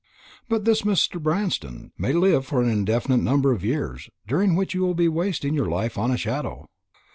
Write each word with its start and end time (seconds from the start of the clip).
"But 0.49 0.65
this 0.65 0.81
Mr. 0.81 1.21
Branston 1.21 1.91
may 1.95 2.11
live 2.11 2.43
for 2.47 2.59
an 2.63 2.67
indefinite 2.69 3.21
number 3.21 3.51
of 3.51 3.63
years, 3.63 4.09
during 4.27 4.55
which 4.55 4.73
you 4.73 4.81
will 4.81 4.95
be 4.95 5.07
wasting 5.07 5.53
your 5.53 5.67
life 5.69 5.95
on 5.95 6.09
a 6.09 6.17
shadow." 6.17 6.71